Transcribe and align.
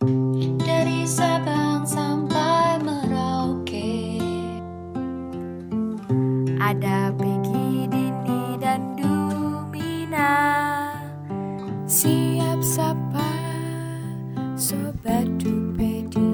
Dari 0.00 1.04
Sabang 1.04 1.84
sampai 1.84 2.80
Merauke. 2.80 4.16
Ada 6.56 7.12
Peggy, 7.20 7.84
Dini, 7.84 8.56
dan 8.56 8.96
Dumina. 8.96 10.32
Siap 11.84 12.64
sapa 12.64 13.28
Sobat 14.56 15.28
Dupedi. 15.36 16.32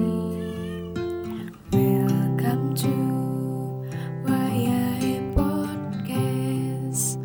Welcome 1.75 2.71
to 2.71 2.95
Wayai 4.23 5.19
Podcast. 5.35 7.19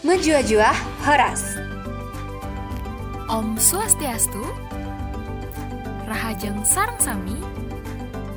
Menjua-jua 0.00 0.72
Horas. 1.04 1.63
Om 3.34 3.58
Swastiastu 3.58 4.46
Rahajeng 6.06 6.62
Sarang 6.62 6.94
Sami 7.02 7.34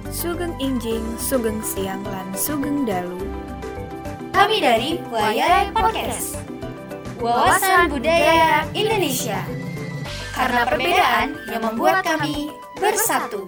Sugeng 0.10 0.58
Injing, 0.58 1.05
Sugeng 1.22 1.62
Siang, 1.62 2.02
lan 2.02 2.34
Sugeng 2.34 2.82
Dalu. 2.82 3.22
Kami 4.34 4.58
dari 4.58 4.98
Wayai 5.14 5.70
Podcast. 5.70 6.41
Wawasan 7.22 7.94
Budaya 7.94 8.66
Indonesia. 8.74 9.46
Karena 10.34 10.66
perbedaan 10.66 11.30
yang 11.46 11.62
membuat 11.62 12.02
kami 12.02 12.50
bersatu. 12.82 13.46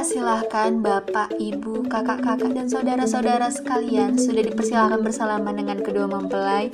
Silahkan 0.00 0.80
Bapak, 0.80 1.36
Ibu, 1.36 1.84
kakak-kakak, 1.84 2.56
dan 2.56 2.66
saudara-saudara 2.72 3.52
sekalian 3.52 4.16
sudah 4.16 4.42
dipersilahkan 4.48 5.04
bersalaman 5.04 5.52
dengan 5.52 5.78
kedua 5.84 6.08
mempelai. 6.08 6.72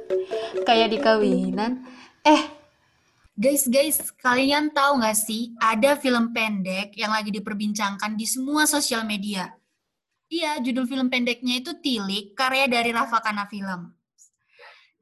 Kayak 0.66 0.88
di 0.96 0.98
kawinan. 0.98 1.84
Eh, 2.24 2.42
Guys, 3.34 3.66
guys, 3.66 3.98
kalian 4.22 4.70
tahu 4.70 5.02
nggak 5.02 5.18
sih 5.18 5.58
ada 5.58 5.98
film 5.98 6.30
pendek 6.30 6.94
yang 6.94 7.10
lagi 7.10 7.34
diperbincangkan 7.34 8.14
di 8.14 8.30
semua 8.30 8.62
sosial 8.62 9.02
media? 9.02 9.50
Iya, 10.30 10.62
judul 10.62 10.86
film 10.86 11.10
pendeknya 11.10 11.58
itu 11.58 11.74
Tilik, 11.82 12.32
karya 12.38 12.70
dari 12.70 12.94
Rafa 12.94 13.18
Kana 13.18 13.50
Film. 13.50 13.90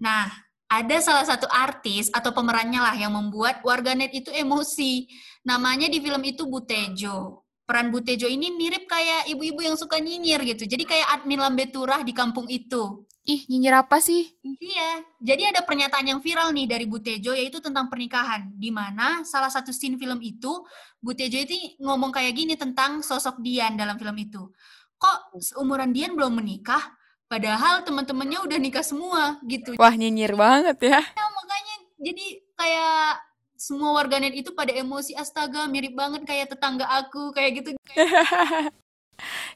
Nah, 0.01 0.33
ada 0.65 0.97
salah 1.05 1.29
satu 1.29 1.45
artis 1.53 2.09
atau 2.09 2.33
pemerannya 2.33 2.81
lah 2.81 2.97
yang 2.97 3.13
membuat 3.13 3.61
warganet 3.61 4.17
itu 4.17 4.33
emosi. 4.33 5.13
Namanya 5.45 5.93
di 5.93 6.01
film 6.01 6.25
itu 6.25 6.49
Butejo. 6.49 7.42
Peran 7.73 7.89
Butejo 7.89 8.29
ini 8.29 8.53
mirip 8.53 8.85
kayak 8.85 9.33
ibu-ibu 9.33 9.65
yang 9.65 9.81
suka 9.81 9.97
nyinyir 9.97 10.45
gitu. 10.45 10.69
Jadi 10.69 10.85
kayak 10.85 11.09
admin 11.09 11.41
lambe 11.41 11.65
turah 11.73 12.05
di 12.05 12.13
kampung 12.13 12.45
itu. 12.53 13.09
Ih, 13.25 13.49
nyinyir 13.49 13.81
apa 13.81 13.97
sih? 13.97 14.29
Iya, 14.45 15.01
jadi 15.17 15.57
ada 15.57 15.65
pernyataan 15.65 16.05
yang 16.05 16.21
viral 16.21 16.53
nih 16.53 16.69
dari 16.69 16.85
Butejo 16.85 17.33
yaitu 17.33 17.65
tentang 17.65 17.89
pernikahan, 17.89 18.53
di 18.61 18.69
mana 18.69 19.25
salah 19.25 19.49
satu 19.49 19.73
scene 19.73 19.97
film 19.97 20.21
itu 20.21 20.53
Butejo 21.01 21.41
itu 21.41 21.81
ngomong 21.81 22.13
kayak 22.13 22.37
gini 22.37 22.61
tentang 22.61 23.01
sosok 23.01 23.41
Dian 23.41 23.73
dalam 23.73 23.97
film 23.97 24.21
itu. 24.21 24.53
Kok 25.01 25.41
seumuran 25.41 25.97
Dian 25.97 26.13
belum 26.13 26.45
menikah? 26.45 26.93
Padahal 27.25 27.81
teman-temannya 27.89 28.45
udah 28.45 28.59
nikah 28.61 28.85
semua 28.85 29.41
gitu. 29.49 29.73
Wah, 29.81 29.97
nyinyir 29.97 30.37
banget 30.37 30.77
ya 30.93 31.01
Ya, 31.01 31.25
makanya 31.33 31.77
jadi 32.05 32.27
kayak 32.53 33.32
semua 33.63 33.95
warganet 33.95 34.35
itu 34.35 34.51
pada 34.51 34.75
emosi 34.75 35.15
astaga 35.15 35.71
mirip 35.71 35.95
banget 35.95 36.27
kayak 36.27 36.51
tetangga 36.51 36.83
aku 36.91 37.31
kayak 37.31 37.63
gitu. 37.63 37.71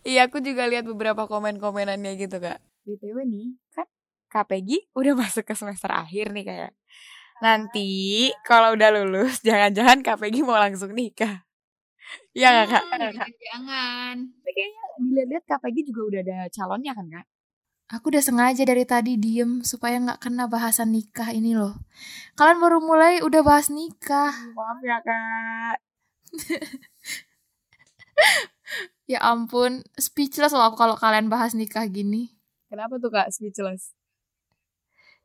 Iya, 0.07 0.31
aku 0.31 0.39
juga 0.39 0.71
lihat 0.71 0.87
beberapa 0.87 1.27
komen-komenannya 1.27 2.15
gitu, 2.15 2.39
Kak. 2.39 2.63
BTW 2.87 3.27
nih, 3.27 3.59
kan 3.75 3.89
Kak 4.31 4.47
Peggy 4.55 4.87
udah 4.95 5.19
masuk 5.27 5.43
ke 5.43 5.59
semester 5.59 5.91
akhir 5.91 6.31
nih 6.31 6.45
kayak. 6.47 6.73
Nanti 7.43 8.31
kalau 8.47 8.79
udah 8.79 8.95
lulus, 8.95 9.43
jangan-jangan 9.43 10.07
Kak 10.07 10.23
Peggy 10.23 10.47
mau 10.47 10.55
langsung 10.55 10.95
nikah. 10.95 11.43
Iya 12.31 12.55
nggak, 12.55 12.67
Kak? 12.71 12.83
Hmm, 12.87 13.11
jangan. 13.43 14.17
Tapi 14.31 14.51
kayaknya 14.55 14.85
dilihat-lihat 15.03 15.45
Kak 15.51 15.61
Peggy 15.67 15.83
juga 15.83 16.01
udah 16.07 16.21
ada 16.23 16.39
calonnya 16.55 16.93
kan, 16.95 17.07
Kak? 17.11 17.27
Aku 17.87 18.11
udah 18.11 18.19
sengaja 18.19 18.67
dari 18.67 18.83
tadi 18.83 19.15
diem 19.15 19.63
supaya 19.63 20.03
nggak 20.03 20.27
kena 20.27 20.51
bahasan 20.51 20.91
nikah 20.91 21.31
ini 21.31 21.55
loh. 21.55 21.79
Kalian 22.35 22.59
baru 22.59 22.83
mulai 22.83 23.23
udah 23.23 23.47
bahas 23.47 23.71
nikah. 23.71 24.35
Maaf 24.59 24.83
ya, 24.83 24.99
Kak. 25.07 25.79
ya 29.13 29.23
ampun, 29.23 29.87
speechless 29.95 30.51
loh 30.51 30.67
aku 30.67 30.83
kalau 30.83 30.99
kalian 30.99 31.31
bahas 31.31 31.55
nikah 31.55 31.87
gini. 31.87 32.35
Kenapa 32.67 32.99
tuh 32.99 33.15
kak 33.15 33.31
speechless? 33.31 33.95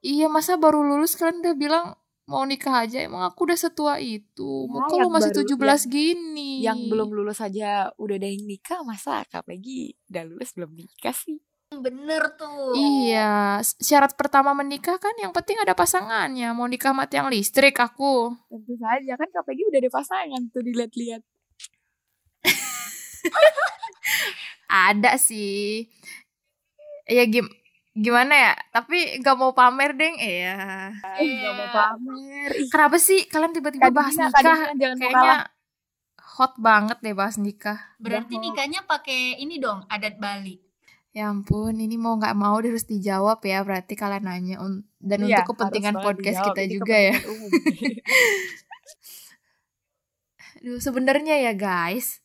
Iya, 0.06 0.30
masa 0.30 0.62
baru 0.62 0.86
lulus 0.86 1.18
kalian 1.18 1.42
udah 1.42 1.58
bilang 1.58 1.86
mau 2.30 2.46
nikah 2.46 2.86
aja? 2.86 3.02
Emang 3.02 3.26
aku 3.26 3.50
udah 3.50 3.58
setua 3.58 3.98
itu. 3.98 4.70
Ya, 4.70 4.86
Kok 4.86 4.98
lu 5.02 5.10
masih 5.10 5.34
baru- 5.34 5.50
17 5.50 5.90
gini? 5.90 6.62
Yang 6.62 6.94
belum 6.94 7.10
lulus 7.10 7.42
aja 7.42 7.90
udah 7.98 8.22
ada 8.22 8.30
yang 8.30 8.46
nikah, 8.46 8.86
masa 8.86 9.26
Kak 9.26 9.50
Peggy 9.50 9.98
udah 10.14 10.30
lulus 10.30 10.54
belum 10.54 10.78
nikah 10.78 11.18
sih? 11.18 11.42
Bener 11.72 12.36
tuh. 12.36 12.76
Iya, 12.76 13.64
syarat 13.80 14.20
pertama 14.20 14.52
menikah 14.52 15.00
kan 15.00 15.16
yang 15.16 15.32
penting 15.32 15.56
ada 15.64 15.72
pasangannya. 15.72 16.52
Mau 16.52 16.68
nikah 16.68 16.92
mati 16.92 17.16
yang 17.16 17.32
listrik 17.32 17.80
aku. 17.80 18.36
Tentu 18.52 18.76
saja 18.76 19.16
kan 19.16 19.28
Peggy 19.48 19.64
udah 19.72 19.80
ada 19.80 19.92
pasangan 19.92 20.42
tuh 20.52 20.62
dilihat-lihat. 20.68 21.24
Ada 24.72 25.20
sih. 25.20 25.92
Ya 27.08 27.28
gim 27.28 27.48
gimana 27.92 28.32
ya? 28.32 28.54
Tapi 28.72 29.20
nggak 29.20 29.36
mau 29.36 29.52
pamer 29.52 29.92
deng. 29.96 30.16
Iya. 30.16 30.56
Eh, 31.20 31.44
Gak 31.44 31.54
mau 31.60 31.68
pamer. 31.76 32.52
Kenapa 32.72 32.96
sih 32.96 33.28
kalian 33.28 33.52
tiba-tiba 33.52 33.92
bahas 33.92 34.16
nikah? 34.16 34.40
Dina, 34.40 34.72
jangan 34.80 34.96
Kayaknya 34.96 35.36
hot 36.40 36.54
banget 36.56 36.98
deh 37.04 37.16
bahas 37.16 37.36
nikah. 37.36 37.80
Berarti 38.00 38.40
nikahnya 38.40 38.88
pakai 38.88 39.44
ini 39.44 39.60
dong, 39.60 39.84
adat 39.92 40.16
Bali. 40.16 40.71
Ya 41.12 41.28
ampun, 41.28 41.76
ini 41.76 42.00
mau 42.00 42.16
nggak 42.16 42.36
mau 42.40 42.56
harus 42.56 42.88
dijawab 42.88 43.44
ya. 43.44 43.60
Berarti 43.68 44.00
kalian 44.00 44.24
nanya 44.24 44.56
dan 44.98 45.20
Iya, 45.28 45.44
untuk 45.44 45.60
kepentingan 45.60 46.00
podcast 46.00 46.40
dijawab. 46.40 46.56
kita 46.56 46.64
juga 46.72 46.96
ya. 46.96 47.16
Aduh, 50.62 50.80
sebenarnya 50.80 51.36
ya 51.42 51.52
guys, 51.52 52.22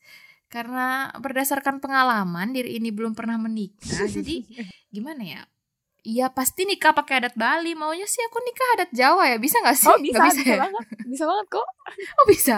karena 0.46 1.10
berdasarkan 1.16 1.80
pengalaman 1.80 2.52
diri 2.52 2.76
ini 2.76 2.92
belum 2.92 3.16
pernah 3.16 3.40
menikah, 3.40 4.06
jadi 4.06 4.44
gimana 4.94 5.22
ya? 5.24 5.42
Iya 6.06 6.30
pasti 6.30 6.62
nikah 6.62 6.94
pakai 6.94 7.18
adat 7.18 7.34
Bali. 7.34 7.74
Maunya 7.74 8.06
sih 8.06 8.22
aku 8.22 8.38
nikah 8.38 8.68
adat 8.78 8.90
Jawa 8.94 9.26
ya. 9.26 9.42
Bisa 9.42 9.58
nggak 9.58 9.74
sih? 9.74 9.90
Oh 9.90 9.98
bisa, 9.98 10.22
Nggak 10.22 10.30
bisa, 10.38 10.42
ya? 10.46 10.58
banget. 10.62 10.84
Bisa 11.02 11.24
banget 11.26 11.46
kok. 11.50 11.66
Oh 12.22 12.26
bisa. 12.30 12.56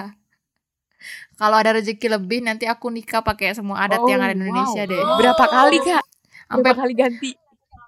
Kalau 1.41 1.57
ada 1.57 1.73
rezeki 1.73 2.13
lebih 2.13 2.45
nanti 2.45 2.69
aku 2.69 2.93
nikah 2.93 3.25
pakai 3.25 3.57
semua 3.57 3.89
adat 3.89 4.05
Oh, 4.05 4.11
yang 4.11 4.21
ada 4.21 4.37
di 4.37 4.45
Indonesia 4.45 4.85
wow. 4.85 4.91
deh. 4.93 5.01
Berapa 5.17 5.45
kali 5.49 5.79
Kak? 5.81 6.05
Sampai 6.49 6.73
kali 6.73 6.95
ganti? 6.97 7.31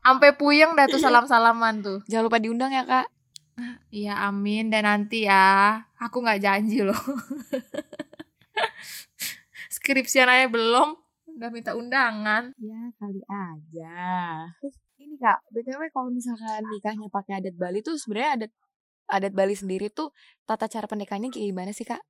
sampai 0.00 0.32
puyeng 0.32 0.72
dah 0.76 0.88
tuh 0.88 1.00
salam-salaman 1.00 1.84
tuh. 1.84 1.98
Jangan 2.09 2.25
lupa 2.28 2.41
diundang 2.41 2.72
ya 2.72 2.84
Kak. 2.88 3.06
Iya 3.93 4.16
amin 4.31 4.72
dan 4.72 4.88
nanti 4.88 5.28
ya. 5.28 5.84
Aku 6.00 6.25
nggak 6.25 6.41
janji 6.41 6.81
loh. 6.81 6.97
Skripsian 9.75 10.31
aja 10.31 10.48
belum. 10.48 10.97
Udah 11.37 11.50
minta 11.53 11.76
undangan. 11.76 12.56
Ya 12.56 12.81
kali 12.97 13.21
aja. 13.28 14.00
Ini 15.00 15.16
kak, 15.16 15.48
btw 15.48 15.81
kalau 15.92 16.12
misalkan 16.12 16.60
nikahnya 16.69 17.09
pakai 17.09 17.41
adat 17.41 17.56
Bali 17.56 17.81
tuh 17.81 17.97
sebenarnya 17.97 18.31
adat 18.37 18.53
adat 19.09 19.33
Bali 19.33 19.57
sendiri 19.57 19.89
tuh 19.89 20.12
tata 20.45 20.68
cara 20.68 20.84
pernikahannya 20.84 21.33
kayak 21.33 21.48
gimana 21.48 21.72
sih 21.72 21.89
kak? 21.89 22.01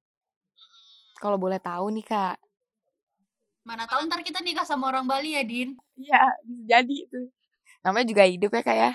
Kalau 1.18 1.38
boleh 1.38 1.62
tahu 1.62 1.90
nih 1.94 2.06
kak. 2.06 2.38
Mana 3.70 3.86
tahu 3.86 4.02
ntar 4.10 4.26
kita 4.26 4.42
nikah 4.42 4.66
sama 4.66 4.90
orang 4.90 5.06
Bali 5.06 5.38
ya, 5.38 5.46
Din? 5.46 5.78
Iya 5.94 6.26
bisa 6.42 6.62
jadi 6.66 7.06
tuh. 7.06 7.30
Namanya 7.86 8.06
juga 8.10 8.26
hidup 8.26 8.50
ya 8.50 8.62
kak 8.66 8.74
ya. 8.74 8.92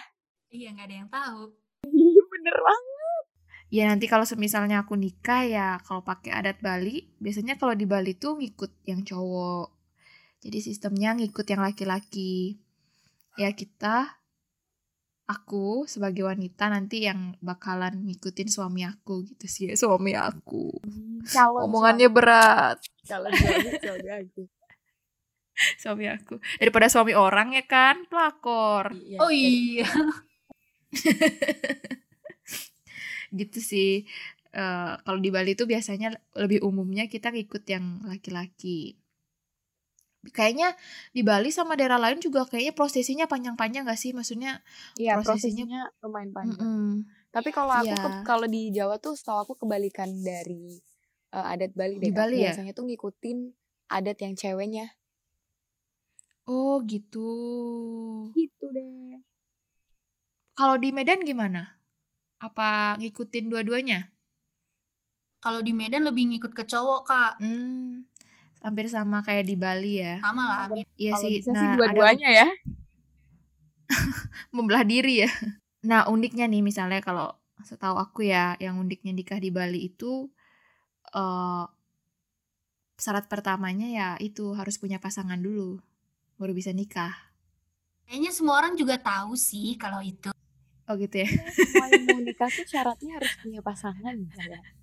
Iya, 0.51 0.67
nggak 0.75 0.87
ada 0.91 0.95
yang 0.99 1.07
tahu. 1.07 1.41
Iya 1.87 2.23
bener 2.27 2.55
banget. 2.59 3.23
Ya 3.71 3.83
nanti 3.87 4.05
kalau 4.11 4.27
misalnya 4.35 4.83
aku 4.83 4.99
nikah 4.99 5.47
ya 5.47 5.79
kalau 5.87 6.03
pakai 6.03 6.35
adat 6.35 6.59
Bali, 6.59 7.07
biasanya 7.23 7.55
kalau 7.55 7.71
di 7.71 7.87
Bali 7.87 8.19
tuh 8.19 8.35
ngikut 8.35 8.83
yang 8.83 9.07
cowok. 9.07 9.71
Jadi 10.43 10.59
sistemnya 10.59 11.15
ngikut 11.15 11.47
yang 11.47 11.63
laki-laki. 11.63 12.59
Ya 13.39 13.55
kita 13.55 14.19
aku 15.25 15.87
sebagai 15.87 16.27
wanita 16.27 16.67
nanti 16.67 17.07
yang 17.07 17.39
bakalan 17.39 18.05
ngikutin 18.11 18.51
suami 18.51 18.83
aku 18.83 19.23
gitu 19.23 19.45
sih 19.47 19.63
ya, 19.71 19.75
suami 19.79 20.19
aku. 20.19 20.69
Calon 21.31 21.63
Omongannya 21.63 22.11
berat. 22.11 22.77
suami- 22.83 23.07
calon 23.07 23.31
suami 23.39 23.69
suami 23.79 24.09
aku. 24.11 24.41
suami 25.81 26.07
aku. 26.07 26.39
Daripada 26.57 26.87
suami 26.87 27.13
orang 27.13 27.53
ya 27.53 27.63
kan, 27.63 28.05
pelakor. 28.05 28.93
Iya, 28.93 29.19
Oh 29.19 29.31
iya. 29.31 29.85
gitu 33.33 33.59
sih 33.59 34.05
Eh, 34.55 34.93
kalau 35.03 35.19
di 35.19 35.27
Bali 35.35 35.51
itu 35.51 35.67
biasanya 35.67 36.15
lebih 36.39 36.63
umumnya 36.63 37.11
kita 37.11 37.27
ngikut 37.27 37.67
yang 37.67 37.99
laki-laki 38.07 38.95
kayaknya 40.31 40.73
di 41.11 41.21
Bali 41.21 41.51
sama 41.51 41.75
daerah 41.75 41.99
lain 41.99 42.17
juga 42.17 42.47
kayaknya 42.47 42.71
prosesinya 42.71 43.27
panjang-panjang 43.27 43.83
gak 43.83 43.99
sih 43.99 44.15
maksudnya 44.15 44.63
Iya, 44.95 45.19
prosesinya- 45.19 45.67
prosesinya 45.67 45.81
lumayan 45.99 46.31
panjang. 46.31 46.55
mm-mm. 46.55 46.87
Tapi 47.29 47.49
kalau 47.51 47.75
aku 47.75 47.83
Iya. 47.83 47.99
ke- 47.99 48.23
kalau 48.23 48.47
di 48.47 48.71
Jawa 48.71 48.95
tuh 48.95 49.13
setahu 49.13 49.43
aku 49.43 49.53
kebalikan 49.59 50.07
dari 50.23 50.79
eh, 51.35 51.45
adat 51.51 51.75
Bali 51.75 51.99
Di 51.99 52.07
deh. 52.07 52.15
Bali 52.15 52.39
ya? 52.39 52.55
Biasanya 52.55 52.71
tuh 52.71 52.87
ngikutin 52.87 53.37
adat 53.91 54.17
yang 54.23 54.33
ceweknya. 54.33 54.87
Oh 56.47 56.81
gitu 56.85 57.29
Gitu 58.33 58.65
deh. 58.73 59.19
kalau 60.55 60.75
di 60.79 60.89
Medan 60.95 61.21
gimana 61.25 61.77
apa 62.39 62.95
ngikutin 63.01 63.49
dua-duanya 63.51 64.11
Kalau 65.45 65.61
di 65.61 65.77
Medan 65.77 66.09
lebih 66.09 66.25
ngikut 66.25 66.57
ke 66.57 66.65
cowok, 66.65 67.05
Kak. 67.05 67.37
Hmm, 67.37 68.01
hampir 68.65 68.89
sama 68.89 69.21
kayak 69.21 69.45
di 69.45 69.53
Bali 69.53 70.01
ya. 70.01 70.17
Sama 70.17 70.41
lah. 70.41 70.73
Iya 70.97 71.13
sih. 71.21 71.37
bisa 71.37 71.53
sih 71.53 71.53
Nah, 71.53 71.77
ada 71.77 71.77
dua-duanya 71.77 72.29
ya. 72.33 72.47
membelah 74.55 74.81
diri 74.81 75.21
ya. 75.21 75.29
Nah, 75.85 76.09
uniknya 76.09 76.49
nih 76.49 76.65
misalnya 76.65 76.97
kalau 77.05 77.29
setahu 77.61 77.93
aku 77.93 78.25
ya, 78.25 78.57
yang 78.57 78.81
uniknya 78.81 79.13
nikah 79.13 79.37
di 79.37 79.53
Bali 79.53 79.85
itu 79.85 80.33
eh 81.13 81.65
syarat 82.97 83.29
pertamanya 83.29 83.85
ya 83.91 84.09
itu 84.23 84.55
harus 84.57 84.81
punya 84.81 84.97
pasangan 84.97 85.37
dulu 85.37 85.77
baru 86.35 86.51
bisa 86.51 86.71
nikah. 86.75 87.13
Kayaknya 88.05 88.31
semua 88.31 88.61
orang 88.61 88.77
juga 88.77 88.99
tahu 89.01 89.33
sih 89.33 89.75
kalau 89.79 89.99
itu. 90.03 90.29
Oh 90.85 90.93
gitu 90.93 91.25
ya. 91.25 91.29
Semua 91.49 91.89
yang 91.89 92.05
mau 92.05 92.21
nikah 92.21 92.49
tuh 92.51 92.65
syaratnya 92.69 93.17
harus 93.17 93.33
punya 93.41 93.59
pasangan. 93.65 94.15
misalnya. 94.15 94.61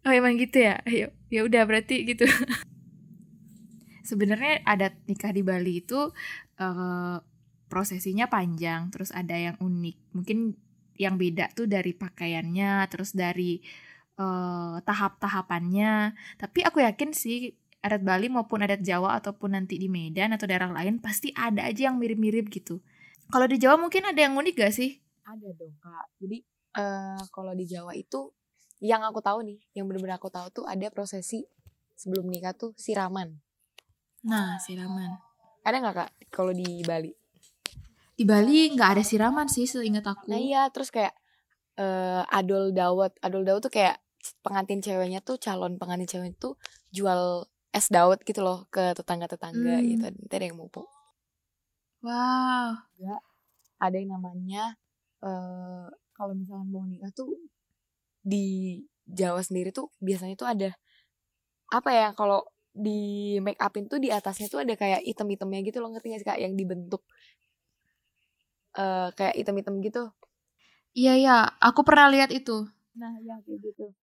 Oh 0.00 0.08
emang 0.16 0.40
gitu 0.40 0.64
ya. 0.64 0.80
Ayo, 0.88 1.12
ya 1.28 1.44
udah 1.44 1.60
berarti 1.68 2.08
gitu. 2.08 2.24
Sebenarnya 4.08 4.64
adat 4.64 4.96
nikah 5.04 5.28
di 5.28 5.44
Bali 5.44 5.84
itu 5.84 6.08
eh, 6.56 7.16
prosesinya 7.68 8.24
panjang, 8.24 8.88
terus 8.88 9.12
ada 9.12 9.36
yang 9.36 9.60
unik. 9.60 10.16
Mungkin 10.16 10.56
yang 10.96 11.20
beda 11.20 11.52
tuh 11.52 11.68
dari 11.68 11.92
pakaiannya, 11.92 12.88
terus 12.88 13.12
dari 13.12 13.60
eh, 14.16 14.76
tahap-tahapannya. 14.80 16.16
Tapi 16.40 16.58
aku 16.64 16.80
yakin 16.80 17.12
sih 17.12 17.52
adat 17.80 18.02
Bali 18.04 18.28
maupun 18.28 18.60
adat 18.60 18.84
Jawa 18.84 19.16
ataupun 19.16 19.56
nanti 19.56 19.80
di 19.80 19.88
Medan 19.88 20.36
atau 20.36 20.44
daerah 20.44 20.68
lain 20.68 21.00
pasti 21.00 21.32
ada 21.32 21.64
aja 21.64 21.88
yang 21.88 21.96
mirip-mirip 21.96 22.52
gitu. 22.52 22.84
Kalau 23.30 23.46
di 23.48 23.56
Jawa 23.56 23.80
mungkin 23.80 24.04
ada 24.04 24.20
yang 24.20 24.36
unik 24.36 24.54
gak 24.58 24.74
sih? 24.74 25.00
Ada 25.24 25.48
dong 25.56 25.74
kak. 25.80 26.06
Jadi 26.20 26.38
eh 26.76 27.22
kalau 27.32 27.52
di 27.56 27.64
Jawa 27.64 27.96
itu 27.96 28.30
yang 28.80 29.04
aku 29.04 29.20
tahu 29.20 29.44
nih, 29.44 29.58
yang 29.76 29.84
benar-benar 29.88 30.16
aku 30.20 30.32
tahu 30.32 30.48
tuh 30.50 30.64
ada 30.64 30.88
prosesi 30.88 31.44
sebelum 31.96 32.28
nikah 32.28 32.56
tuh 32.56 32.72
siraman. 32.80 33.36
Nah, 34.24 34.56
siraman. 34.60 35.20
Ada 35.64 35.76
nggak 35.80 35.94
kak 35.96 36.10
kalau 36.32 36.52
di 36.52 36.84
Bali? 36.84 37.12
Di 38.16 38.24
Bali 38.28 38.72
nggak 38.76 39.00
ada 39.00 39.02
siraman 39.04 39.48
sih 39.48 39.64
seingat 39.64 40.04
aku. 40.04 40.28
Nah 40.28 40.36
iya, 40.36 40.68
terus 40.68 40.92
kayak 40.92 41.16
eh 41.80 42.22
adol 42.28 42.76
dawet, 42.76 43.16
adol 43.24 43.46
dawet 43.46 43.64
tuh 43.64 43.72
kayak 43.72 43.96
pengantin 44.44 44.84
ceweknya 44.84 45.24
tuh 45.24 45.40
calon 45.40 45.80
pengantin 45.80 46.08
cewek 46.08 46.36
tuh 46.36 46.60
jual 46.92 47.48
es 47.70 47.86
dawet 47.88 48.20
gitu 48.26 48.40
loh 48.42 48.66
ke 48.74 48.94
tetangga-tetangga 48.98 49.78
Hmm. 49.78 49.86
gitu. 49.90 50.04
Nanti 50.10 50.34
ada 50.36 50.46
yang 50.48 50.58
mau 50.58 50.70
po- 50.70 50.90
Wow. 52.00 52.80
ada 53.80 53.96
yang 53.96 54.12
namanya 54.16 54.76
eh 55.24 55.86
kalau 56.12 56.32
misalnya 56.36 56.68
mau 56.68 56.84
nikah 56.84 57.12
tuh 57.12 57.32
di 58.20 58.76
Jawa 59.08 59.40
sendiri 59.40 59.72
tuh 59.72 59.88
biasanya 60.00 60.36
tuh 60.36 60.48
ada 60.48 60.68
apa 61.72 61.90
ya 61.92 62.08
kalau 62.12 62.44
di 62.70 63.36
make 63.40 63.60
upin 63.60 63.88
tuh 63.88 63.98
di 63.98 64.08
atasnya 64.12 64.46
tuh 64.52 64.60
ada 64.64 64.74
kayak 64.76 65.00
item-itemnya 65.04 65.60
gitu 65.64 65.78
loh 65.80 65.90
ngerti 65.92 66.12
gak 66.12 66.20
sih 66.22 66.28
kak 66.28 66.40
yang 66.40 66.54
dibentuk 66.60 67.02
eh 68.76 69.08
kayak 69.16 69.34
item-item 69.40 69.80
gitu 69.82 70.04
Iya 70.90 71.14
ya, 71.22 71.36
aku 71.62 71.86
pernah 71.86 72.10
lihat 72.10 72.34
itu. 72.34 72.66
nah 72.98 73.14
ya 73.22 73.38
kayak 73.46 73.58
gitu 73.62 73.94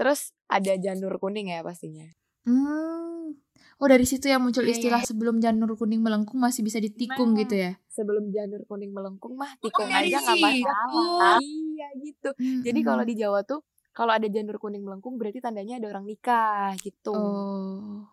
terus 0.00 0.32
ada 0.48 0.72
janur 0.80 1.20
kuning 1.20 1.52
ya 1.52 1.60
pastinya 1.60 2.08
Hmm. 2.44 3.34
Oh 3.76 3.86
dari 3.86 4.02
situ 4.02 4.26
yang 4.26 4.38
muncul 4.38 4.62
Iya, 4.62 4.72
istilah 4.72 5.02
sebelum 5.02 5.38
janur 5.38 5.74
kuning 5.74 5.98
melengkung 5.98 6.38
masih 6.38 6.62
bisa 6.62 6.78
ditikung 6.78 7.34
Nah. 7.34 7.40
gitu 7.40 7.54
ya. 7.56 7.72
sebelum 7.88 8.30
janur 8.30 8.64
kuning 8.64 8.88
melengkung 8.88 9.34
mah 9.34 9.52
tikung 9.58 9.84
dari 9.84 10.08
aja 10.08 10.22
nggak 10.22 10.38
masalah 10.38 11.36
iya 11.38 11.88
gitu 11.98 12.30
jadi 12.62 12.80
kalau 12.80 13.02
Mm-mm. 13.02 13.10
di 13.10 13.16
Jawa 13.16 13.40
tuh 13.42 13.60
kalau 13.90 14.10
ada 14.10 14.24
janur 14.24 14.56
kuning 14.56 14.80
melengkung 14.80 15.14
berarti 15.14 15.38
tandanya 15.38 15.76
ada 15.76 15.90
orang 15.90 16.04
nikah 16.04 16.72
gitu 16.78 17.12
Oh. 17.12 18.08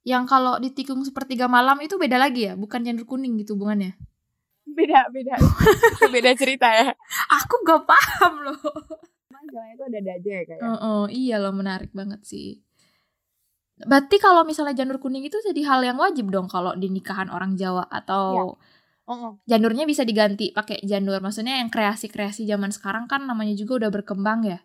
Yang 0.00 0.24
kalau 0.26 0.56
ditikung 0.56 1.02
sepertiga 1.02 1.44
malam 1.44 1.76
itu 1.78 1.96
beda 1.96 2.16
lagi 2.16 2.46
ya, 2.46 2.54
bukan 2.54 2.80
janur 2.80 3.04
kuning 3.04 3.36
gitu 3.36 3.52
hubungannya. 3.52 3.98
beda 4.64 5.10
beda 5.10 5.34
itu 5.34 6.06
beda 6.08 6.30
cerita 6.32 6.70
ya 6.70 6.94
Aku 7.36 7.58
gak 7.60 7.82
paham 7.84 8.34
loh. 8.40 8.60
masalahnya 9.28 9.74
tuh 9.74 9.86
ada 9.88 9.98
ada 9.98 10.12
aja 10.14 10.30
ya 10.30 10.42
kayak 10.46 10.62
Oh, 10.62 10.78
oh, 10.78 11.02
iya 11.06 11.36
loh 11.36 11.50
menarik 11.50 11.90
banget 11.90 12.22
sih. 12.22 12.62
Berarti 13.86 14.16
kalau 14.20 14.44
misalnya 14.44 14.76
janur 14.76 15.00
kuning 15.00 15.24
itu 15.24 15.38
jadi 15.40 15.60
hal 15.68 15.80
yang 15.84 15.96
wajib 15.96 16.28
dong 16.28 16.48
kalau 16.48 16.76
di 16.76 16.88
nikahan 16.92 17.28
orang 17.32 17.56
Jawa 17.56 17.88
atau 17.88 18.56
oh, 19.08 19.36
janurnya 19.48 19.88
bisa 19.88 20.04
diganti 20.04 20.52
pakai 20.52 20.82
janur. 20.84 21.20
Maksudnya 21.20 21.60
yang 21.60 21.72
kreasi-kreasi 21.72 22.44
zaman 22.44 22.70
sekarang 22.70 23.08
kan 23.08 23.24
namanya 23.24 23.56
juga 23.56 23.86
udah 23.86 23.90
berkembang 23.92 24.44
ya. 24.44 24.60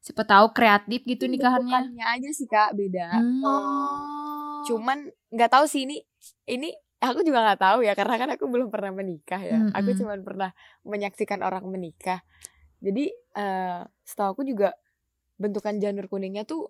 Siapa 0.00 0.24
tahu 0.24 0.56
kreatif 0.56 1.04
gitu 1.04 1.28
nikahannya. 1.28 1.92
bentukannya 1.92 2.06
aja 2.08 2.30
sih 2.32 2.48
kak 2.48 2.72
beda 2.72 3.20
Hmm. 3.20 3.44
Oh. 3.44 4.64
cuman 4.64 5.08
nggak 5.32 5.50
tahu 5.52 5.64
sih 5.68 5.84
ini 5.88 6.00
ini 6.48 6.72
aku 7.00 7.24
juga 7.24 7.40
nggak 7.44 7.60
tahu 7.60 7.78
ya 7.84 7.96
karena 7.96 8.16
kan 8.20 8.28
aku 8.36 8.44
belum 8.48 8.68
pernah 8.68 8.92
menikah 8.92 9.40
ya 9.40 9.72
aku 9.72 9.92
Mm-mm. 9.92 10.00
cuman 10.04 10.18
pernah 10.20 10.50
menyaksikan 10.84 11.40
orang 11.40 11.64
menikah 11.68 12.20
jadi 12.80 13.08
eh 13.12 13.80
setahu 14.04 14.36
aku 14.36 14.42
juga 14.44 14.76
bentukan 15.40 15.80
janur 15.80 16.08
kuningnya 16.12 16.44
tuh 16.44 16.68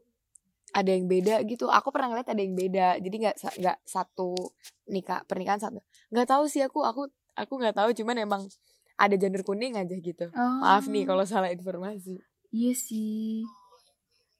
ada 0.71 0.91
yang 0.91 1.07
beda 1.11 1.43
gitu 1.47 1.67
aku 1.67 1.91
pernah 1.91 2.11
ngeliat 2.15 2.29
ada 2.31 2.43
yang 2.43 2.55
beda 2.55 2.99
jadi 3.03 3.17
nggak 3.27 3.37
nggak 3.59 3.79
satu 3.85 4.35
nikah 4.91 5.23
pernikahan 5.27 5.59
satu 5.59 5.83
nggak 6.15 6.27
tahu 6.29 6.45
sih 6.47 6.63
aku 6.63 6.83
aku 6.87 7.11
aku 7.35 7.53
nggak 7.59 7.75
tahu 7.75 7.91
cuman 7.95 8.17
emang 8.23 8.43
ada 9.01 9.17
janur 9.17 9.43
kuning 9.43 9.75
aja 9.75 9.97
gitu 9.97 10.29
maaf 10.37 10.87
nih 10.87 11.09
Oh, 11.09 11.17
kalau 11.17 11.25
salah 11.25 11.51
informasi 11.51 12.21
Iya 12.51 12.75
sih. 12.75 13.47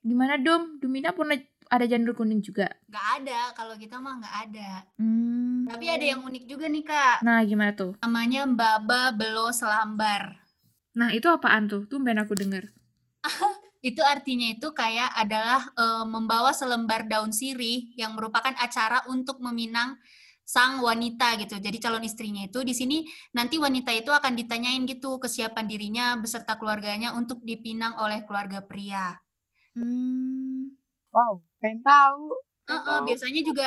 Gimana 0.03 0.35
Dom? 0.35 0.83
Dumina 0.83 1.15
pernah 1.15 1.39
ada 1.71 1.87
janur 1.87 2.19
kuning 2.19 2.43
juga? 2.43 2.67
Nggak 2.91 3.07
ada, 3.23 3.41
kalau 3.55 3.79
kita 3.79 4.03
mah 4.03 4.19
nggak 4.19 4.37
ada. 4.51 4.71
Hmm. 4.99 5.71
Tapi 5.71 5.87
ada 5.87 6.03
yang 6.03 6.27
unik 6.27 6.45
juga 6.51 6.67
nih 6.67 6.83
kak. 6.83 7.23
Nah 7.23 7.39
gimana 7.47 7.71
tuh? 7.71 7.95
Namanya 8.03 8.51
Baba 8.51 9.15
Belo 9.15 9.55
Selambar. 9.55 10.43
Nah 10.99 11.15
itu 11.15 11.31
apaan 11.31 11.71
tuh? 11.71 11.87
Tumben 11.87 12.19
aku 12.19 12.35
denger. 12.35 12.75
Itu 13.81 14.05
artinya 14.05 14.49
itu 14.53 14.69
kayak 14.77 15.11
adalah 15.17 15.61
eh, 15.75 16.05
membawa 16.05 16.53
selembar 16.53 17.09
daun 17.09 17.33
sirih 17.33 17.93
yang 17.97 18.13
merupakan 18.17 18.53
acara 18.61 19.05
untuk 19.09 19.41
meminang 19.41 19.97
sang 20.45 20.83
wanita 20.83 21.39
gitu. 21.39 21.57
Jadi 21.63 21.79
calon 21.79 22.03
istrinya 22.03 22.43
itu 22.43 22.61
di 22.67 22.75
sini 22.75 23.07
nanti 23.33 23.57
wanita 23.57 23.95
itu 23.95 24.11
akan 24.11 24.35
ditanyain 24.35 24.83
gitu 24.85 25.23
kesiapan 25.23 25.65
dirinya 25.71 26.07
beserta 26.19 26.59
keluarganya 26.59 27.15
untuk 27.15 27.41
dipinang 27.47 27.95
oleh 28.03 28.27
keluarga 28.27 28.59
pria. 28.67 29.15
Hmm. 29.79 30.75
wow 31.15 31.39
pengen 31.63 31.79
tahu 31.87 32.35
Heeh, 32.71 32.99
biasanya 33.07 33.43
juga 33.43 33.67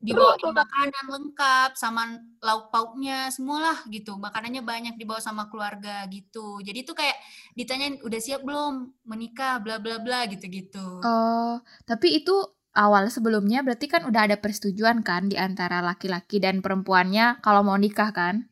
dibawain 0.00 0.40
makanan 0.40 1.06
lengkap 1.12 1.70
sama 1.76 2.16
lauk 2.40 2.72
pauknya 2.72 3.28
semualah 3.28 3.84
gitu. 3.92 4.16
Makanannya 4.16 4.64
banyak 4.64 4.94
dibawa 4.96 5.20
sama 5.20 5.52
keluarga 5.52 6.08
gitu. 6.08 6.58
Jadi 6.64 6.88
tuh 6.88 6.96
kayak 6.96 7.20
ditanyain 7.52 8.00
udah 8.00 8.20
siap 8.20 8.40
belum? 8.40 8.96
Menikah? 9.04 9.60
Bla 9.60 9.76
bla 9.76 10.00
bla 10.00 10.24
gitu 10.24 10.48
gitu 10.48 11.04
Oh, 11.04 11.60
tapi 11.84 12.16
itu 12.24 12.32
awal 12.72 13.12
sebelumnya 13.12 13.60
berarti 13.60 13.86
kan 13.92 14.08
udah 14.08 14.30
ada 14.30 14.36
persetujuan 14.40 15.04
kan 15.04 15.28
di 15.28 15.36
antara 15.36 15.84
laki-laki 15.84 16.40
dan 16.40 16.64
perempuannya 16.64 17.44
kalau 17.44 17.60
mau 17.60 17.76
nikah 17.76 18.10
kan? 18.10 18.48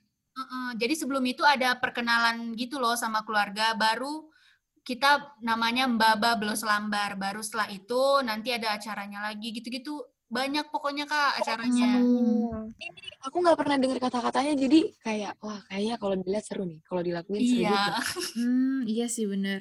jadi 0.78 0.94
sebelum 0.94 1.26
itu 1.26 1.42
ada 1.42 1.74
perkenalan 1.82 2.54
gitu 2.54 2.78
loh 2.78 2.94
sama 2.94 3.26
keluarga. 3.26 3.74
Baru 3.74 4.30
kita 4.86 5.36
namanya 5.44 5.84
Mbaba 5.84 6.40
Belo 6.40 6.56
Selambar 6.56 7.18
baru 7.20 7.44
setelah 7.44 7.68
itu 7.68 8.22
nanti 8.24 8.54
ada 8.56 8.72
acaranya 8.72 9.20
lagi 9.20 9.52
gitu-gitu 9.52 10.00
banyak 10.28 10.64
pokoknya 10.68 11.04
kak 11.08 11.40
acaranya 11.40 11.88
Hmm. 12.04 12.68
aku 13.24 13.36
nggak 13.40 13.58
pernah 13.58 13.76
dengar 13.80 13.98
kata-katanya 13.98 14.52
jadi 14.54 14.78
kayak 15.00 15.32
wah 15.40 15.60
kayaknya 15.68 15.94
kalau 15.96 16.14
dilihat 16.20 16.44
seru 16.44 16.64
nih 16.68 16.80
kalau 16.84 17.00
dilakuin 17.00 17.42
seru 17.48 17.60
iya 17.64 17.72
juga 17.72 17.94
Hmm, 18.38 18.78
iya 18.86 19.06
sih 19.08 19.26
bener. 19.26 19.60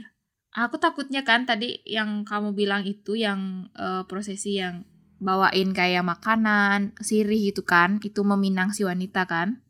Aku 0.53 0.75
takutnya 0.81 1.21
kan 1.24 1.45
tadi 1.50 1.81
yang 1.86 2.25
kamu 2.27 2.51
bilang 2.57 2.83
itu 2.83 3.13
yang 3.15 3.71
eh, 3.77 4.03
prosesi 4.09 4.57
yang 4.62 4.83
bawain 5.17 5.74
kayak 5.74 6.05
makanan, 6.05 6.93
sirih 7.01 7.50
gitu 7.50 7.65
kan, 7.65 7.97
itu 8.05 8.21
meminang 8.21 8.69
si 8.75 8.86
wanita 8.86 9.25
kan. 9.25 9.62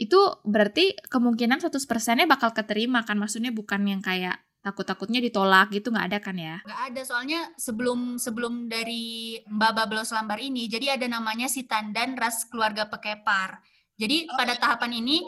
itu 0.00 0.16
berarti 0.48 0.96
kemungkinan 1.12 1.60
100 1.60 1.84
persennya 1.84 2.24
bakal 2.24 2.56
keterima 2.56 3.04
kan 3.04 3.20
maksudnya 3.20 3.52
bukan 3.52 3.84
yang 3.84 4.00
kayak 4.00 4.40
takut-takutnya 4.60 5.24
ditolak 5.24 5.72
gitu 5.72 5.88
nggak 5.88 6.06
ada 6.12 6.18
kan 6.20 6.36
ya 6.36 6.56
Nggak 6.64 6.82
ada 6.92 7.02
soalnya 7.08 7.40
sebelum 7.56 8.20
sebelum 8.20 8.68
dari 8.68 9.40
Mbak 9.48 9.72
Bablo 9.72 10.04
Selambar 10.04 10.36
ini, 10.40 10.68
jadi 10.68 11.00
ada 11.00 11.08
namanya 11.08 11.48
si 11.48 11.64
Tandan 11.64 12.16
ras 12.16 12.44
keluarga 12.48 12.84
Pekepar. 12.88 13.60
Jadi 13.96 14.28
pada 14.32 14.56
tahapan 14.56 15.00
ini 15.00 15.20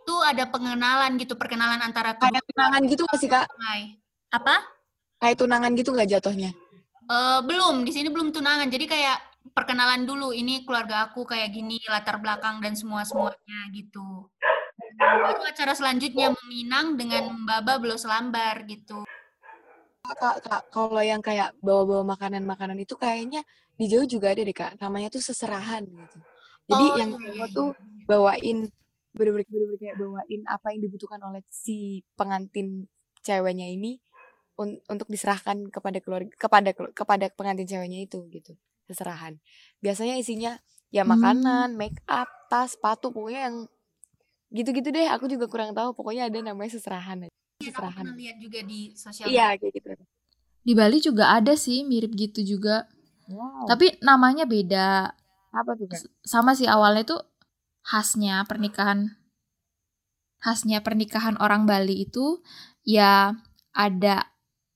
itu 0.00 0.14
ada 0.24 0.48
pengenalan 0.48 1.16
gitu, 1.20 1.36
perkenalan 1.36 1.80
antara 1.80 2.16
kedua 2.16 2.32
Kayak 2.32 2.44
tunangan 2.52 2.82
gitu 2.88 3.02
gak 3.08 3.20
sih 3.20 3.28
kak? 3.28 3.46
sungai. 3.48 3.80
Apa? 4.32 4.56
Kayak 5.20 5.36
tunangan 5.40 5.70
gitu 5.76 5.90
nggak 5.92 6.08
jatuhnya? 6.16 6.50
Eh, 7.10 7.40
belum, 7.44 7.82
di 7.84 7.92
sini 7.92 8.08
belum 8.08 8.32
tunangan. 8.32 8.68
Jadi 8.70 8.86
kayak 8.88 9.18
perkenalan 9.52 10.06
dulu. 10.06 10.30
Ini 10.30 10.62
keluarga 10.64 11.10
aku 11.10 11.26
kayak 11.26 11.50
gini, 11.52 11.80
latar 11.88 12.20
belakang 12.22 12.62
dan 12.62 12.76
semua 12.78 13.02
semuanya 13.02 13.60
gitu. 13.74 14.30
Baru 15.00 15.40
acara 15.48 15.72
selanjutnya 15.72 16.36
meminang 16.44 17.00
dengan 17.00 17.32
Mbak 17.48 17.60
Bablo 17.64 17.96
Selambar 17.96 18.68
gitu. 18.68 19.00
Kak, 20.04 20.44
kak, 20.44 20.62
kalau 20.68 21.00
yang 21.00 21.24
kayak 21.24 21.56
bawa-bawa 21.64 22.04
makanan-makanan 22.12 22.76
itu 22.82 22.98
kayaknya 23.00 23.40
di 23.80 23.88
jauh 23.88 24.04
juga 24.04 24.36
ada 24.36 24.44
deh 24.44 24.52
kak. 24.52 24.76
Namanya 24.76 25.08
tuh 25.08 25.22
seserahan 25.24 25.88
gitu. 25.88 26.18
Jadi 26.68 26.84
Oh, 26.86 26.96
yang 27.00 27.10
iya, 27.16 27.30
iya, 27.32 27.44
iya. 27.48 27.56
tuh 27.56 27.72
bawain 28.04 28.68
bener-bener 29.10 29.74
kayak 29.80 29.96
bawain 29.98 30.40
apa 30.46 30.66
yang 30.70 30.80
dibutuhkan 30.86 31.18
oleh 31.24 31.42
si 31.50 32.04
pengantin 32.14 32.86
ceweknya 33.24 33.66
ini 33.66 33.98
un- 34.60 34.78
untuk 34.86 35.08
diserahkan 35.10 35.66
kepada 35.72 35.98
keluarga 35.98 36.30
kepada 36.38 36.70
kepada 36.94 37.26
pengantin 37.34 37.66
ceweknya 37.66 38.06
itu 38.06 38.22
gitu 38.30 38.54
seserahan 38.86 39.42
biasanya 39.82 40.14
isinya 40.14 40.62
ya 40.94 41.02
Hmm. 41.02 41.18
makanan 41.18 41.74
make 41.74 41.98
up 42.06 42.30
tas 42.46 42.78
sepatu 42.78 43.10
pokoknya 43.10 43.50
yang 43.50 43.56
gitu-gitu 44.50 44.90
deh 44.90 45.06
aku 45.10 45.30
juga 45.30 45.46
kurang 45.46 45.72
tahu. 45.72 45.94
Pokoknya 45.94 46.26
ada 46.30 46.38
namanya 46.42 46.74
seserahan 46.74 47.26
Iya, 47.26 47.30
aku 47.30 47.62
seserahan. 47.70 48.04
pernah 48.04 48.16
lihat 48.18 48.36
juga 48.40 48.58
di 48.64 48.80
sosial 48.96 49.26
iya 49.30 49.54
kayak 49.56 49.72
gitu. 49.74 49.88
Di 50.60 50.72
Bali 50.76 50.98
juga 51.00 51.24
ada 51.32 51.54
sih 51.56 51.86
mirip 51.86 52.12
gitu 52.14 52.44
juga. 52.44 52.84
Wow. 53.30 53.64
Tapi 53.70 54.00
namanya 54.02 54.44
beda. 54.44 55.14
Apa 55.50 55.72
tuh 55.74 55.88
sama 56.22 56.54
sih 56.54 56.66
awalnya 56.66 57.06
tuh 57.16 57.20
khasnya 57.82 58.44
pernikahan 58.46 59.16
khasnya 60.40 60.80
pernikahan 60.80 61.36
orang 61.36 61.68
Bali 61.68 62.08
itu 62.08 62.40
ya 62.84 63.36
ada 63.76 64.30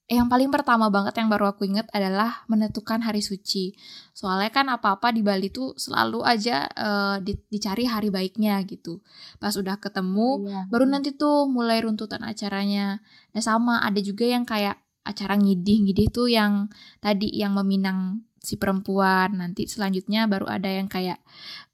yang 0.05 0.29
paling 0.29 0.53
pertama 0.53 0.93
banget 0.93 1.17
yang 1.17 1.33
baru 1.33 1.57
aku 1.57 1.65
inget 1.65 1.89
adalah 1.89 2.45
menentukan 2.45 3.01
hari 3.01 3.25
suci. 3.25 3.73
Soalnya 4.13 4.53
kan 4.53 4.69
apa-apa 4.69 5.09
di 5.17 5.25
Bali 5.25 5.49
tuh 5.49 5.73
selalu 5.81 6.21
aja 6.21 6.69
eh, 6.69 7.17
di- 7.25 7.41
dicari 7.49 7.89
hari 7.89 8.13
baiknya 8.13 8.61
gitu. 8.69 9.01
Pas 9.41 9.57
udah 9.57 9.81
ketemu 9.81 10.45
Iya. 10.45 10.61
baru 10.69 10.85
nanti 10.85 11.17
tuh 11.17 11.49
mulai 11.49 11.81
runtutan 11.81 12.21
acaranya. 12.21 13.01
Nah 13.33 13.43
sama 13.43 13.81
ada 13.81 13.97
juga 14.05 14.29
yang 14.29 14.45
kayak 14.45 14.77
acara 15.09 15.37
ngidih-ngidih 15.41 16.09
tuh 16.13 16.29
yang 16.29 16.69
tadi 17.01 17.33
yang 17.33 17.57
meminang 17.57 18.29
si 18.45 18.61
perempuan. 18.61 19.41
Nanti 19.41 19.65
selanjutnya 19.65 20.29
baru 20.29 20.53
ada 20.53 20.69
yang 20.69 20.85
kayak 20.85 21.17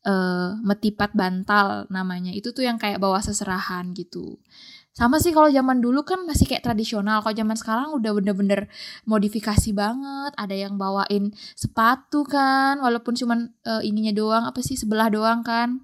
eh 0.06 0.50
metipat 0.62 1.12
bantal 1.18 1.90
namanya. 1.90 2.30
Itu 2.30 2.54
tuh 2.54 2.62
yang 2.62 2.78
kayak 2.78 3.02
bawa 3.02 3.18
seserahan 3.20 3.90
gitu. 3.92 4.38
Sama 4.90 5.23
sih 5.23 5.30
kalau 5.30 5.47
zaman 5.47 5.78
dulu 5.78 6.02
kan 6.02 6.26
masih 6.26 6.50
kayak 6.50 6.66
tradisional. 6.66 7.23
Kalau 7.23 7.35
zaman 7.35 7.54
sekarang 7.54 7.94
udah 7.94 8.11
bener-bener 8.11 8.66
modifikasi 9.06 9.70
banget. 9.70 10.32
Ada 10.35 10.66
yang 10.66 10.75
bawain 10.76 11.30
sepatu 11.54 12.26
kan, 12.26 12.82
walaupun 12.82 13.14
cuman 13.14 13.54
eh, 13.62 13.82
ininya 13.87 14.11
doang, 14.11 14.44
apa 14.50 14.59
sih 14.61 14.75
sebelah 14.75 15.06
doang 15.06 15.47
kan. 15.47 15.78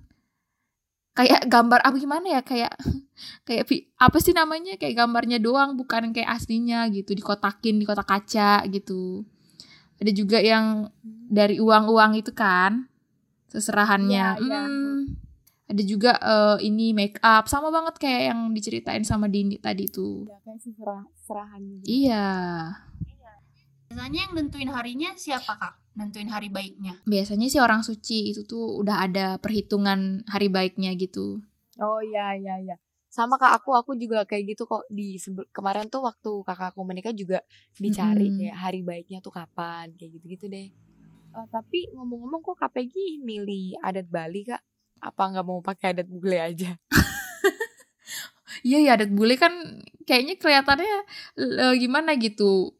Kayak 1.16 1.48
gambar 1.48 1.80
apa 1.80 1.96
gimana 1.96 2.26
ya 2.28 2.40
kayak 2.44 2.76
kayak 3.48 3.64
apa 3.96 4.18
sih 4.20 4.36
namanya 4.36 4.76
kayak 4.76 4.98
gambarnya 5.00 5.40
doang 5.40 5.78
bukan 5.80 6.12
kayak 6.12 6.28
aslinya 6.36 6.84
gitu 6.92 7.16
dikotakin 7.16 7.80
di 7.80 7.84
kotak 7.86 8.10
kaca 8.10 8.66
gitu. 8.68 9.22
Ada 9.96 10.12
juga 10.12 10.38
yang 10.42 10.92
dari 11.30 11.56
uang-uang 11.56 12.20
itu 12.20 12.34
kan 12.36 12.90
seserahannya. 13.48 14.26
Iya. 14.36 14.60
Hmm. 14.66 14.85
Ada 15.66 15.82
juga 15.82 16.12
eh, 16.16 16.58
ini 16.62 16.94
make 16.94 17.18
up 17.20 17.50
sama 17.50 17.74
banget 17.74 17.98
kayak 17.98 18.22
yang 18.30 18.40
diceritain 18.54 19.02
sama 19.02 19.26
Dini 19.26 19.58
tadi 19.58 19.90
tuh. 19.90 20.30
ya 20.30 20.38
kayak 20.46 20.60
seserah 20.62 21.02
seserahan 21.18 21.60
gitu 21.82 21.84
Iya. 22.06 22.26
Biasanya 23.86 24.20
yang 24.28 24.32
nentuin 24.36 24.70
harinya 24.70 25.10
siapa 25.16 25.56
kak? 25.56 25.74
Nentuin 25.96 26.28
hari 26.28 26.52
baiknya. 26.52 27.00
Biasanya 27.08 27.48
sih 27.48 27.58
orang 27.58 27.80
suci 27.80 28.30
itu 28.30 28.44
tuh 28.44 28.76
udah 28.78 29.08
ada 29.08 29.26
perhitungan 29.40 30.20
hari 30.28 30.52
baiknya 30.52 30.92
gitu. 30.94 31.40
Oh 31.80 32.00
iya 32.04 32.36
iya 32.36 32.54
iya. 32.60 32.76
Sama 33.08 33.40
kak 33.40 33.56
aku 33.56 33.72
aku 33.72 33.96
juga 33.96 34.28
kayak 34.28 34.52
gitu 34.52 34.68
kok 34.68 34.84
di 34.92 35.16
kemarin 35.48 35.88
tuh 35.88 36.04
waktu 36.04 36.30
kakakku 36.44 36.84
menikah 36.84 37.16
juga 37.16 37.40
dicari 37.80 38.28
Mm-mm. 38.28 38.38
kayak 38.44 38.56
hari 38.60 38.80
baiknya 38.84 39.18
tuh 39.24 39.32
kapan 39.32 39.88
kayak 39.96 40.20
gitu-gitu 40.20 40.46
deh. 40.46 40.68
Eh, 41.32 41.46
tapi 41.48 41.88
ngomong-ngomong 41.96 42.44
kok 42.44 42.60
KPG 42.60 43.24
milih 43.24 43.80
adat 43.80 44.04
Bali 44.06 44.44
kak? 44.44 44.60
Apa 45.00 45.22
nggak 45.32 45.46
mau 45.46 45.60
pakai 45.60 45.92
adat 45.96 46.08
bule 46.08 46.38
aja? 46.40 46.70
Iya 48.66 48.78
ya 48.82 48.90
adat 48.98 49.12
bule 49.12 49.36
kan 49.38 49.52
kayaknya 50.08 50.34
kelihatannya 50.40 50.98
eh, 51.38 51.74
gimana 51.78 52.16
gitu. 52.18 52.74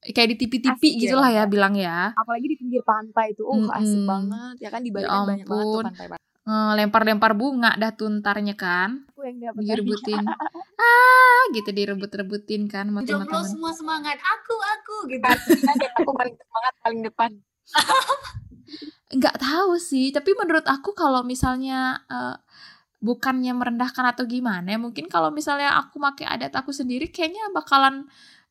Kayak 0.00 0.40
di 0.40 0.48
Asik 0.48 0.92
ya, 0.96 1.00
gitu 1.04 1.16
lah 1.20 1.28
ya 1.28 1.44
Kak. 1.44 1.52
bilang 1.52 1.74
ya. 1.76 2.16
Apalagi 2.16 2.46
di 2.48 2.56
pinggir 2.56 2.80
pantai 2.80 3.36
tuh, 3.36 3.44
oh 3.44 3.68
asik 3.68 4.00
Mm-mm. 4.00 4.08
banget. 4.08 4.54
Ya 4.64 4.68
kan 4.72 4.80
di 4.80 4.88
Bali 4.88 5.04
Ya 5.04 5.12
kan 5.12 5.28
banyak 5.28 5.46
banget 5.46 5.66
tuh 5.68 5.84
pantai. 5.84 6.06
Eh, 6.50 6.72
Lempar-lempar 6.80 7.32
bunga 7.36 7.76
dah 7.76 7.92
tuh 7.92 8.08
ntarnya 8.08 8.56
kan. 8.56 9.04
Aku 9.12 9.22
yang 9.28 9.38
dapat 9.44 9.60
Direbutin. 9.60 10.24
ah 10.80 11.40
gitu 11.52 11.68
direbut-rebutin 11.68 12.64
kan 12.66 12.88
teman-teman. 12.88 13.28
semua 13.44 13.72
semangat. 13.76 14.16
Aku, 14.18 14.56
aku 14.56 14.94
gitu. 15.12 15.24
aku 16.00 16.10
paling 16.16 16.34
semangat 16.34 16.74
paling 16.80 17.00
depan. 17.04 17.30
nggak 19.10 19.36
tahu 19.42 19.74
sih 19.76 20.14
tapi 20.14 20.32
menurut 20.38 20.62
aku 20.66 20.94
kalau 20.94 21.26
misalnya 21.26 21.98
eh, 22.06 22.36
bukannya 23.02 23.52
merendahkan 23.56 24.06
atau 24.14 24.28
gimana 24.28 24.76
mungkin 24.76 25.08
kalau 25.10 25.32
misalnya 25.34 25.74
aku 25.80 25.98
pakai 25.98 26.26
adat 26.28 26.52
aku 26.54 26.70
sendiri 26.70 27.10
kayaknya 27.10 27.50
bakalan 27.50 28.06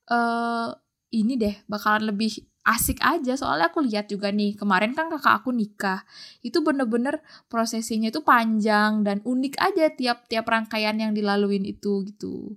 eh 0.09 0.69
ini 1.09 1.33
deh 1.41 1.55
bakalan 1.65 2.13
lebih 2.13 2.45
asik 2.69 3.01
aja. 3.01 3.33
Soalnya 3.33 3.73
aku 3.73 3.81
lihat 3.81 4.11
juga 4.13 4.29
nih 4.29 4.53
kemarin 4.53 4.93
kan 4.93 5.09
kakak 5.09 5.41
aku 5.41 5.49
nikah. 5.49 6.05
Itu 6.45 6.61
bener-bener 6.61 7.17
prosesinya 7.49 8.13
itu 8.13 8.21
panjang 8.21 9.01
dan 9.01 9.25
unik 9.25 9.57
aja 9.57 9.89
tiap-tiap 9.89 10.45
rangkaian 10.45 10.93
yang 11.01 11.11
dilaluin 11.17 11.65
itu 11.65 12.05
gitu 12.05 12.53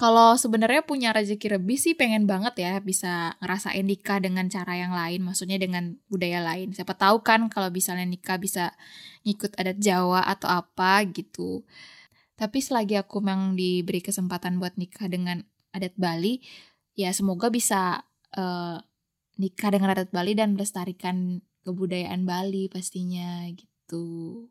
kalau 0.00 0.34
sebenarnya 0.34 0.82
punya 0.82 1.14
rezeki 1.14 1.60
lebih 1.60 1.78
sih 1.78 1.94
pengen 1.94 2.26
banget 2.26 2.58
ya 2.58 2.72
bisa 2.82 3.38
ngerasain 3.38 3.86
nikah 3.86 4.18
dengan 4.18 4.48
cara 4.50 4.74
yang 4.74 4.90
lain, 4.90 5.22
maksudnya 5.22 5.60
dengan 5.60 6.00
budaya 6.10 6.42
lain. 6.42 6.74
Siapa 6.74 6.96
tahu 6.96 7.22
kan 7.22 7.46
kalau 7.52 7.70
misalnya 7.70 8.08
nikah 8.08 8.40
bisa 8.40 8.74
ngikut 9.22 9.54
adat 9.54 9.78
Jawa 9.78 10.26
atau 10.26 10.50
apa 10.50 11.06
gitu. 11.06 11.62
Tapi 12.34 12.58
selagi 12.58 12.98
aku 12.98 13.22
memang 13.22 13.54
diberi 13.54 14.02
kesempatan 14.02 14.58
buat 14.58 14.74
nikah 14.74 15.06
dengan 15.06 15.44
adat 15.70 15.94
Bali, 15.94 16.42
ya 16.98 17.14
semoga 17.14 17.52
bisa 17.52 18.02
eh, 18.34 18.78
nikah 19.38 19.70
dengan 19.70 19.94
adat 19.94 20.10
Bali 20.10 20.34
dan 20.34 20.58
melestarikan 20.58 21.44
kebudayaan 21.62 22.26
Bali 22.26 22.66
pastinya 22.66 23.46
gitu. 23.54 24.48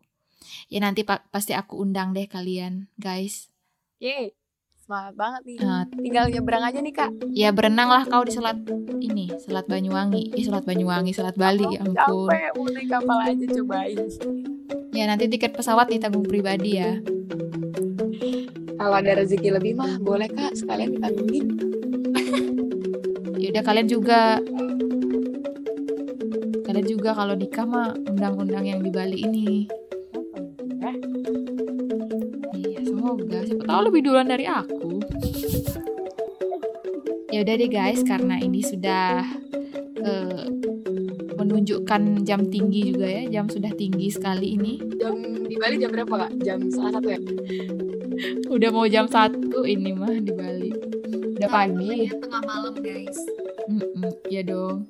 Ya 0.72 0.80
nanti 0.82 1.06
pa- 1.06 1.28
pasti 1.30 1.54
aku 1.54 1.82
undang 1.82 2.16
deh 2.16 2.26
kalian, 2.26 2.90
guys. 2.98 3.52
Yeay, 4.02 4.34
semangat 4.92 5.16
banget 5.16 5.42
nih. 5.48 5.58
Eh, 5.64 5.84
Tinggal 6.04 6.26
nyebrang 6.28 6.64
aja 6.68 6.80
nih 6.84 6.92
kak. 6.92 7.12
Ya 7.32 7.56
berenang 7.56 7.88
lah 7.88 8.04
kau 8.04 8.28
di 8.28 8.36
selat 8.36 8.60
ini, 9.00 9.32
selat 9.40 9.64
Banyuwangi. 9.72 10.36
Eh 10.36 10.44
selat 10.44 10.68
Banyuwangi, 10.68 11.16
selat 11.16 11.40
Bali, 11.40 11.64
ya 11.64 11.80
ampun. 11.80 12.28
Capek, 12.28 12.52
mau 12.60 12.68
naik 12.68 12.88
kapal 12.92 13.18
aja 13.24 13.46
cobain. 13.56 13.98
Ya 14.92 15.08
nanti 15.08 15.32
tiket 15.32 15.56
pesawat 15.56 15.88
ditanggung 15.88 16.28
pribadi 16.28 16.76
ya. 16.76 17.00
Kalau 18.76 18.96
ada 19.00 19.24
rezeki 19.24 19.56
lebih 19.56 19.80
mah 19.80 19.96
boleh 20.04 20.28
kak 20.28 20.60
sekalian 20.60 21.00
ditanggungin. 21.00 21.48
Ya 23.42 23.50
udah 23.50 23.66
kalian 23.66 23.90
juga 23.90 24.38
kalian 26.62 26.86
juga 26.86 27.18
kalau 27.18 27.34
nikah 27.34 27.66
mah 27.66 27.98
undang-undang 28.06 28.70
yang 28.70 28.86
di 28.86 28.94
Bali 28.94 29.18
ini. 29.18 29.66
Tahu 33.72 33.82
lebih 33.88 34.02
duluan 34.04 34.28
dari 34.28 34.44
aku. 34.44 35.00
Ya 37.32 37.48
udah 37.48 37.56
deh 37.56 37.72
guys, 37.72 38.04
karena 38.04 38.36
ini 38.44 38.60
sudah 38.60 39.24
eh, 40.04 40.44
menunjukkan 41.40 42.28
jam 42.28 42.52
tinggi 42.52 42.92
juga 42.92 43.08
ya, 43.08 43.24
jam 43.32 43.48
sudah 43.48 43.72
tinggi 43.72 44.12
sekali 44.12 44.60
ini. 44.60 44.74
jam 45.00 45.16
di 45.48 45.56
Bali 45.56 45.80
jam 45.80 45.96
berapa 45.96 46.28
kak? 46.28 46.32
Jam 46.44 46.68
setengah 46.68 47.00
satu 47.00 47.08
ya? 47.08 47.20
Udah 48.52 48.70
mau 48.76 48.86
jam 48.92 49.08
satu 49.08 49.64
ini 49.64 49.96
mah 49.96 50.20
di 50.20 50.36
Bali. 50.36 50.72
Udah 51.40 51.50
pagi. 51.50 52.12
Rekamannya 52.12 52.20
tengah 52.20 52.42
malam 52.44 52.76
guys. 52.84 53.20
Mm-mm, 53.72 54.12
ya 54.28 54.42
dong. 54.42 54.88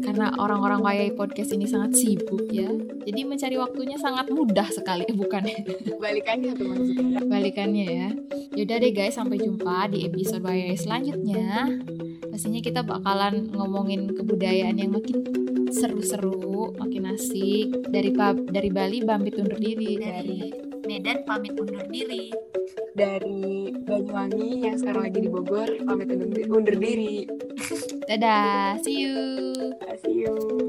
Karena 0.00 0.32
orang-orang 0.34 0.80
wayai 0.80 1.12
podcast 1.12 1.50
ini 1.50 1.66
sangat 1.66 1.94
sibuk 1.94 2.46
ya. 2.48 2.70
Jadi 3.02 3.20
mencari 3.22 3.56
waktunya 3.56 3.96
sangat 3.96 4.30
mudah 4.30 4.66
sekali, 4.68 5.04
eh, 5.04 5.16
bukan 5.22 5.42
Balikannya 5.98 6.52
tuh 6.54 6.66
maksudnya. 6.66 7.20
balikannya 7.22 7.86
ya. 7.86 8.08
Yaudah 8.54 8.76
deh 8.78 8.92
guys, 8.92 9.14
sampai 9.14 9.38
jumpa 9.38 9.90
di 9.90 10.04
episode 10.04 10.42
wayai 10.42 10.74
selanjutnya. 10.74 11.68
Pastinya 12.30 12.60
kita 12.60 12.80
bakalan 12.80 13.50
ngomongin 13.50 14.10
kebudayaan 14.10 14.78
yang 14.78 14.94
makin 14.94 15.26
seru-seru, 15.70 16.74
makin 16.78 17.10
asik. 17.10 17.70
Dari 17.86 18.10
pa- 18.10 18.34
dari 18.34 18.70
Bali 18.70 19.02
pamit 19.02 19.34
undur 19.34 19.58
diri 19.58 19.98
dari 19.98 20.38
Dari 20.40 20.40
Medan 20.86 21.22
pamit 21.22 21.54
undur 21.54 21.86
diri. 21.86 22.30
Dari 22.90 23.70
Banyuwangi 23.70 24.66
yang 24.66 24.76
sekarang 24.76 25.06
lagi 25.06 25.20
di 25.20 25.30
Bogor, 25.30 25.68
pamit 25.86 26.10
undur, 26.10 26.42
undur 26.50 26.76
diri. 26.76 27.22
Dadah, 28.10 28.82
see 28.82 29.06
you. 29.06 29.14
See 30.02 30.26
you. 30.26 30.59